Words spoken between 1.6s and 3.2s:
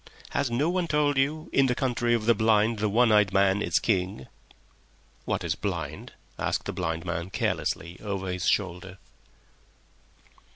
the Country of the Blind the One